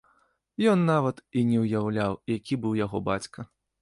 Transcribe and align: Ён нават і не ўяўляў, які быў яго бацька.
Ён 0.71 0.79
нават 0.91 1.21
і 1.41 1.43
не 1.49 1.59
ўяўляў, 1.65 2.17
які 2.37 2.59
быў 2.65 2.73
яго 2.85 3.07
бацька. 3.11 3.39